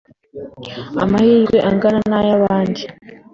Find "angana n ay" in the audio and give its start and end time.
1.69-2.29